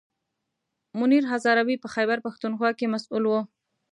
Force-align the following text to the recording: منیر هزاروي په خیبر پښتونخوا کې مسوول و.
منیر 0.99 1.23
هزاروي 1.31 1.75
په 1.83 1.87
خیبر 1.93 2.17
پښتونخوا 2.25 2.71
کې 2.77 2.91
مسوول 2.93 3.23
و. 3.27 3.31